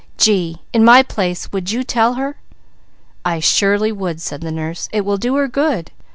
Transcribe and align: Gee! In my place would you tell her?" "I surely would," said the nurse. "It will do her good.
Gee! 0.17 0.57
In 0.73 0.83
my 0.83 1.03
place 1.03 1.51
would 1.51 1.69
you 1.69 1.83
tell 1.83 2.15
her?" 2.15 2.37
"I 3.23 3.39
surely 3.39 3.91
would," 3.91 4.19
said 4.19 4.41
the 4.41 4.51
nurse. 4.51 4.89
"It 4.91 5.05
will 5.05 5.17
do 5.17 5.35
her 5.35 5.47
good. 5.47 5.91